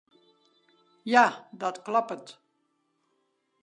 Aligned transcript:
Ja, 1.05 1.47
dat 1.51 1.81
kloppet. 1.83 2.39